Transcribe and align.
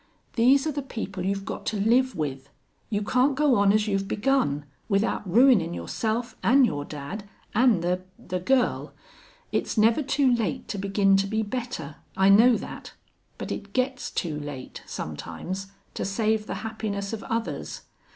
These 0.33 0.65
are 0.65 0.71
the 0.71 0.81
people 0.81 1.23
you've 1.27 1.45
got 1.45 1.63
to 1.67 1.79
live 1.79 2.15
with. 2.15 2.49
You 2.89 3.03
can't 3.03 3.35
go 3.35 3.53
on 3.57 3.71
as 3.71 3.87
you've 3.87 4.07
begun, 4.07 4.65
without 4.89 5.31
ruinin' 5.31 5.75
yourself 5.75 6.35
an' 6.41 6.65
your 6.65 6.85
dad 6.85 7.29
an' 7.53 7.81
the 7.81 8.01
the 8.17 8.39
girl.... 8.39 8.93
It's 9.51 9.77
never 9.77 10.01
too 10.01 10.33
late 10.33 10.67
to 10.69 10.79
begin 10.79 11.17
to 11.17 11.27
be 11.27 11.43
better. 11.43 11.97
I 12.17 12.29
know 12.29 12.57
that. 12.57 12.93
But 13.37 13.51
it 13.51 13.73
gets 13.73 14.09
too 14.09 14.39
late, 14.39 14.81
sometimes, 14.87 15.67
to 15.93 16.03
save 16.03 16.47
the 16.47 16.55
happiness 16.65 17.13
of 17.13 17.21
others. 17.25 17.81